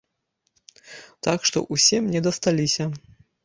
Так 1.29 1.39
што 1.51 1.65
ўсе 1.77 2.03
мне 2.09 2.19
дасталіся. 2.33 2.93